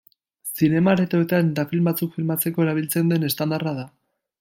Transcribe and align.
Zinema-aretoetan 0.61 1.53
eta 1.53 1.67
film 1.75 1.91
batzuk 1.91 2.19
filmatzeko 2.19 2.67
erabiltzen 2.67 3.15
den 3.15 3.33
estandarra 3.33 3.81
da. 3.83 3.91